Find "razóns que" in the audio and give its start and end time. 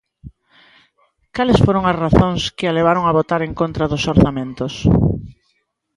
2.05-2.65